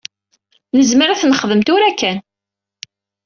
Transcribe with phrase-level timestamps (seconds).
[0.77, 2.17] Nezmer ad t-nexdem tura kan.